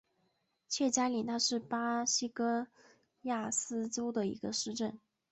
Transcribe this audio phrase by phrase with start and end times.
[0.67, 2.65] 切扎里娜是巴西戈
[3.21, 4.99] 亚斯州的一个市镇。